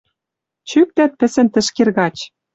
Чӱктӓт 0.69 1.11
пӹсӹн 1.19 1.47
тӹшкер 1.53 1.89
гач 1.97 2.17